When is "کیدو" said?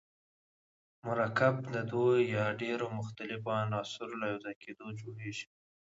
4.63-4.87